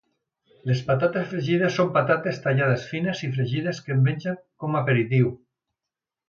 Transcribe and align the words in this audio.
Les 0.69 0.79
patates 0.85 1.27
fregides 1.33 1.77
són 1.81 1.91
patates 1.97 2.41
tallades 2.45 2.87
fines 2.95 3.21
i 3.29 3.31
fregides 3.37 3.83
que 3.87 3.95
es 3.97 4.01
mengen 4.09 4.41
com 4.65 4.75
a 4.75 4.83
aperitiu 4.83 5.31